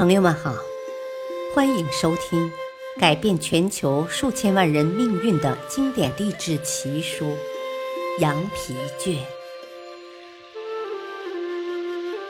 [0.00, 0.54] 朋友们好，
[1.54, 2.50] 欢迎收听
[2.98, 7.26] 改变全球数千万人命运的经典励志奇书
[8.18, 9.14] 《羊皮卷》。《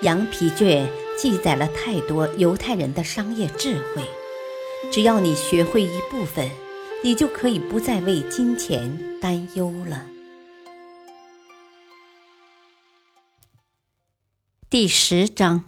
[0.02, 0.84] 羊皮卷》
[1.16, 4.02] 记载了太多犹太人的商业智慧，
[4.90, 6.50] 只要你学会一部分，
[7.04, 10.08] 你就可以不再为金钱担忧了。
[14.68, 15.66] 第十章。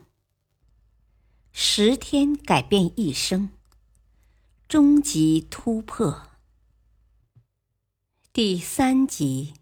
[1.54, 3.50] 十天改变一生，
[4.66, 6.28] 终极突破。
[8.32, 9.52] 第三集，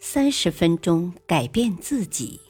[0.00, 2.40] 三十分钟改变自己。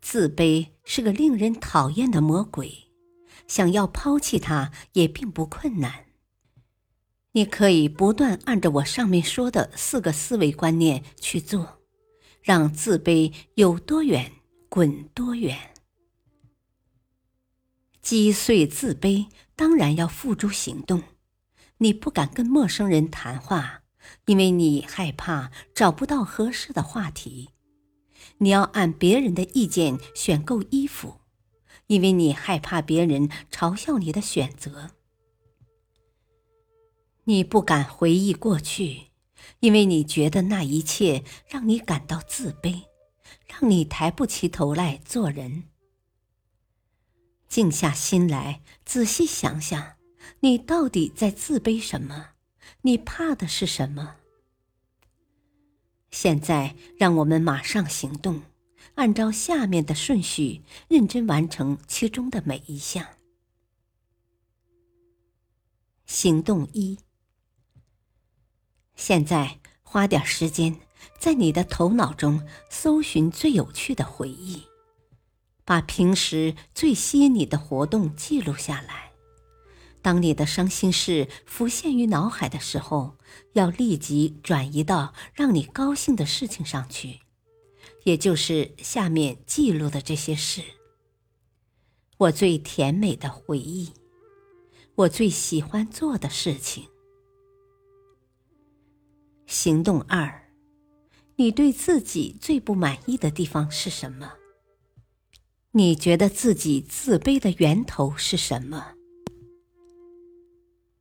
[0.00, 2.88] 自卑是个令人讨厌的魔鬼，
[3.46, 6.06] 想要抛弃它也并不困难。
[7.32, 11.83] 你可以不断按照我上面说的四个思维观念去做。
[12.44, 14.30] 让自卑有多远
[14.68, 15.72] 滚多远，
[18.02, 21.02] 击碎自卑当然要付诸行动。
[21.78, 23.84] 你不敢跟陌生人谈话，
[24.26, 27.48] 因为你害怕找不到合适的话题；
[28.36, 31.20] 你要按别人的意见选购衣服，
[31.86, 34.90] 因为你害怕别人嘲笑你的选择；
[37.24, 39.13] 你不敢回忆过去。
[39.60, 42.84] 因为你觉得那一切让你感到自卑，
[43.46, 45.64] 让你抬不起头来做人。
[47.48, 49.96] 静下心来，仔细想想，
[50.40, 52.30] 你到底在自卑什么？
[52.82, 54.16] 你怕的是什么？
[56.10, 58.42] 现在，让我们马上行动，
[58.94, 63.06] 按照下面的顺序，认真完成其中的每一项。
[66.06, 66.98] 行动一。
[68.96, 70.80] 现在花点时间，
[71.18, 74.62] 在你的头脑中搜寻最有趣的回忆，
[75.64, 79.12] 把平时最吸引你的活动记录下来。
[80.00, 83.16] 当你的伤心事浮现于脑海的时候，
[83.54, 87.20] 要立即转移到让你高兴的事情上去，
[88.04, 90.62] 也就是下面记录的这些事：
[92.18, 93.92] 我最甜美的回忆，
[94.94, 96.86] 我最喜欢做的事情。
[99.54, 100.48] 行动二，
[101.36, 104.32] 你对自己最不满意的地方是什么？
[105.70, 108.94] 你觉得自己自卑的源头是什么？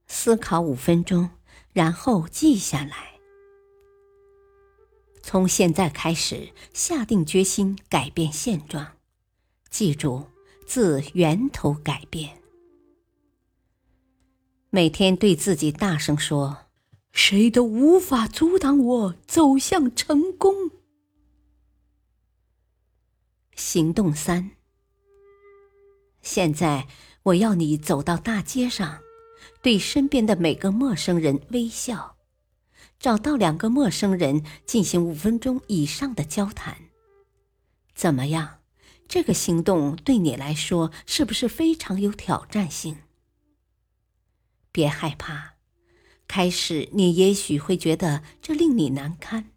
[0.06, 1.32] 思考五分钟，
[1.74, 3.20] 然后记下来。
[5.24, 8.86] 从现在开始，下定决心改变现状。
[9.72, 10.28] 记住，
[10.68, 12.40] 自源头改变。
[14.70, 16.63] 每天对自己大声说。
[17.14, 20.72] 谁都无法阻挡我走向成功。
[23.56, 24.52] 行动三。
[26.24, 26.88] 现在
[27.22, 29.00] 我要你走到大街上，
[29.62, 32.18] 对身边的每个陌生人微笑，
[33.00, 36.90] 找到两个陌生人进行五分钟以上的交谈。
[37.94, 38.60] 怎么样？
[39.08, 42.98] 这个行动对你来说是不是非常有挑战性？
[44.72, 45.53] 别害怕。
[46.36, 49.52] 开始，你也许会觉得这令你难堪。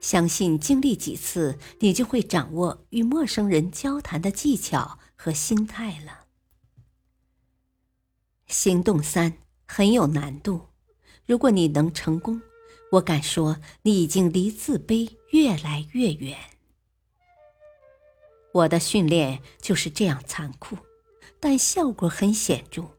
[0.00, 6.24] 相信经历几次，你就会掌握与陌生人交谈的技巧和心态了。
[8.46, 9.34] 行动三
[9.66, 10.68] 很有难度，
[11.26, 12.40] 如果你能成功，
[12.92, 16.38] 我敢说你已经离自卑越来越远。
[18.54, 20.78] 我的训练就是这样残酷，
[21.38, 22.97] 但效果很显著。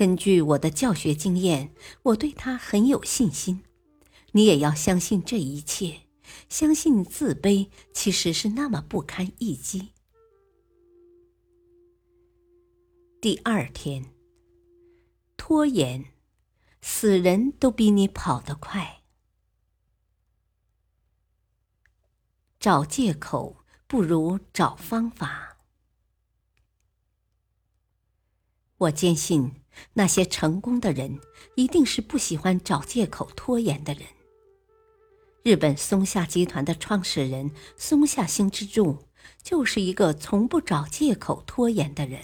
[0.00, 1.74] 根据我的教学经验，
[2.04, 3.62] 我对他很有信心。
[4.32, 6.04] 你也要相信这一切，
[6.48, 9.90] 相信自卑其实是那么不堪一击。
[13.20, 14.06] 第二天，
[15.36, 16.06] 拖延，
[16.80, 19.02] 死人都比你跑得快。
[22.58, 25.49] 找借口不如找方法。
[28.80, 29.52] 我坚信。
[29.94, 31.20] 那些成功的人
[31.54, 34.02] 一定是不喜欢找借口拖延的人。
[35.42, 38.98] 日本松下集团的创始人松下幸之助
[39.42, 42.20] 就是一个从不找借口拖延的人。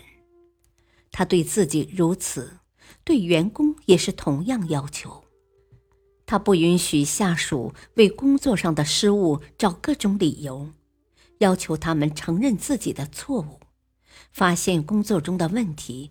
[1.10, 2.58] 他对自己如此，
[3.04, 5.24] 对员工也是同样要求。
[6.26, 10.70] 他不允许下属为工作上的失误找各种理由，
[11.38, 13.60] 要求他们承认自己的错误，
[14.30, 16.10] 发现工作中的问题。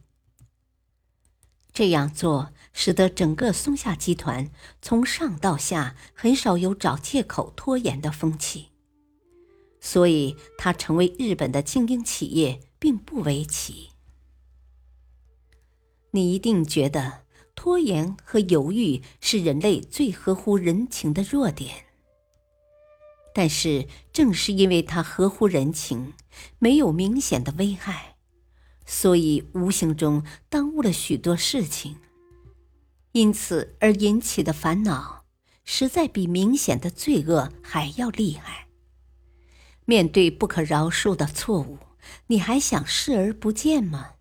[1.75, 4.49] 这样做使得整个松下集团
[4.81, 8.69] 从上到下很少有找借口拖延的风气。
[9.81, 13.89] 所以它成为日本的精英企业并不为奇。
[16.11, 21.85] 你一定觉得拖延和犹豫是人类最合乎人情的弱点，
[23.33, 26.13] 但是正是因为它合乎人情，
[26.57, 28.14] 没有明显的危害，
[28.85, 31.97] 所以无形中耽误了许多事情，
[33.13, 35.25] 因此而引起的烦恼，
[35.63, 38.67] 实在比明显的罪恶还要厉害。
[39.85, 41.77] 面对不可饶恕的错误，
[42.27, 44.13] 你还想视而不见吗？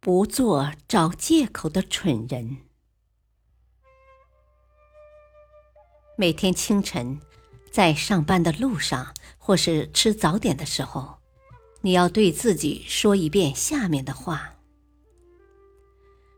[0.00, 2.58] 不做找借口的蠢人。
[6.18, 7.20] 每天清晨，
[7.70, 11.21] 在上班的路上或是吃早点的时候，
[11.84, 14.54] 你要对自己说一遍下面的话：“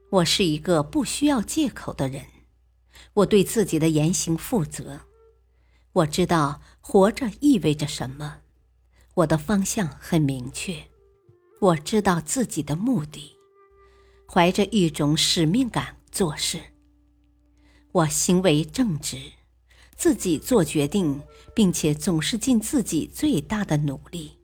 [0.08, 2.24] 我是一个不需要借口的人，
[3.12, 5.02] 我对自己的言行负责，
[5.92, 8.38] 我知道活着意味着什么，
[9.16, 10.84] 我的方向很明确，
[11.60, 13.32] 我知道自己的目的。”
[14.26, 16.58] 怀着一种使命感做事，
[17.92, 19.18] 我行为正直，
[19.94, 21.20] 自己做决定，
[21.54, 24.38] 并且总是尽自己最大的努力。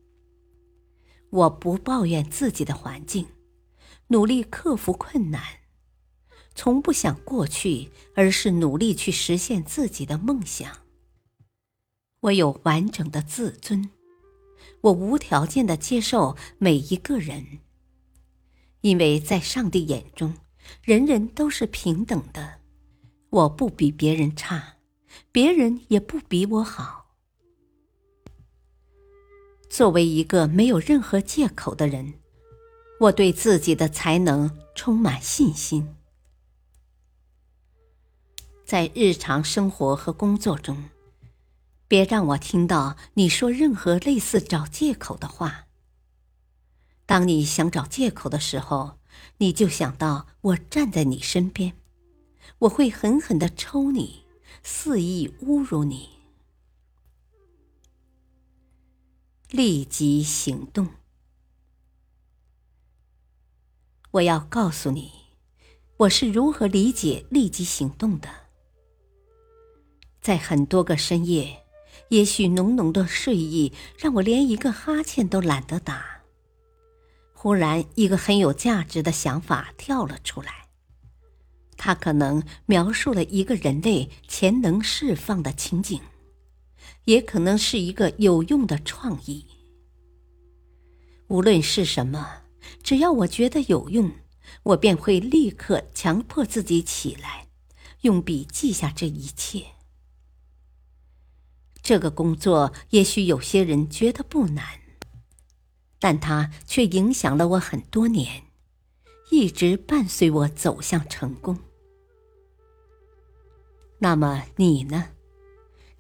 [1.31, 3.27] 我不抱怨自己的环境，
[4.09, 5.43] 努力克服困难，
[6.55, 10.79] 从不想过去，而是努力去实现自己的梦想。
[12.23, 13.91] 我有完整的自尊，
[14.83, 17.61] 我无条件的接受每一个人。
[18.83, 20.35] 因为在上帝眼中，
[20.83, 22.61] 人人都是平等的，
[23.31, 24.77] 我不比别人差，
[25.31, 27.00] 别人也不比我好。
[29.71, 32.15] 作为一个没有任何借口的人，
[32.99, 35.95] 我对自己的才能充满信心。
[38.65, 40.91] 在日常生活和工作中，
[41.87, 45.67] 别让我听到你说任何类似找借口的话。
[47.07, 48.99] 当你想找借口的时候，
[49.39, 51.75] 你就想到我站在你身边，
[52.59, 54.25] 我会狠狠的抽你，
[54.65, 56.20] 肆意侮辱你。
[59.53, 60.87] 立即行动！
[64.13, 65.11] 我要告诉你，
[65.97, 68.29] 我是如何理解立即行动的。
[70.21, 71.65] 在很多个深夜，
[72.11, 76.21] 也许浓浓的睡意让我连一个哈欠都懒得打。
[77.33, 80.69] 忽然，一个很有价值的想法跳了出来。
[81.77, 86.01] 它可能描述了一个人类潜能释放的情景，
[87.05, 89.47] 也可能是一个有用的创意。
[91.29, 92.43] 无论是什么，
[92.83, 94.11] 只要我觉得有用，
[94.65, 97.49] 我便会立刻强迫自己起来，
[98.03, 99.67] 用笔记下这一切。
[101.83, 104.81] 这个工作也许有些人觉得不难。
[106.03, 108.45] 但它却影响了我很多年，
[109.31, 111.59] 一直伴随我走向成功。
[113.99, 115.11] 那么你呢？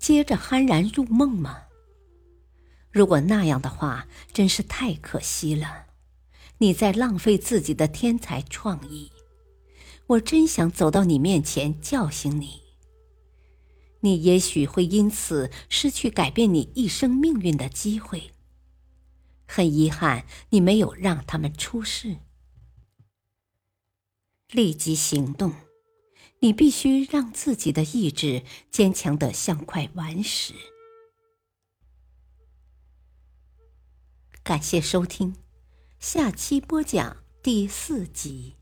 [0.01, 1.65] 接着酣然入梦吗？
[2.91, 5.89] 如果那样的话，真是太可惜了。
[6.59, 9.13] 你在浪费自己的天才创意。
[10.07, 12.63] 我真想走到你面前叫醒你。
[14.01, 18.33] 你也许会因此失去改变你一生命运的机会。
[19.47, 22.17] 很遗憾，你没有让他们出事。
[24.51, 25.55] 立即行动，
[26.43, 30.55] 你必须让自己的意志坚强的像块顽石。
[34.43, 35.37] 感谢收听，
[35.99, 38.57] 下期播讲第四集。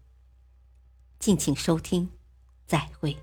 [1.21, 2.11] 敬请收听，
[2.67, 3.17] 再会。